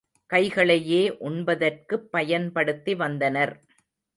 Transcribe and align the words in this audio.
கைகளையே 0.29 1.17
உண்பதற்குப் 1.19 2.11
பயன்படுத்தி 2.11 2.95
வந்தனர். 2.95 3.53